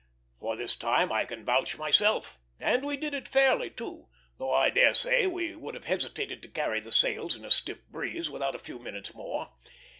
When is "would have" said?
5.55-5.85